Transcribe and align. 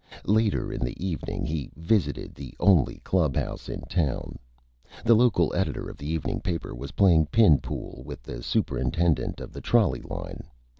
Later 0.25 0.73
in 0.73 0.83
the 0.83 0.97
Evening 0.99 1.45
he 1.45 1.69
visited 1.75 2.33
the 2.33 2.55
only 2.59 2.95
Club 3.03 3.35
House 3.35 3.69
in 3.69 3.81
Town. 3.81 4.39
The 5.05 5.13
Local 5.15 5.53
Editor 5.53 5.87
of 5.87 5.97
the 5.97 6.07
Evening 6.09 6.41
Paper 6.41 6.73
was 6.73 6.93
playing 6.93 7.27
Pin 7.27 7.59
Pool 7.59 8.01
with 8.03 8.23
the 8.23 8.41
Superintendent 8.41 9.39
of 9.39 9.53
the 9.53 9.61
Trolley 9.61 10.01
Line. 10.01 10.45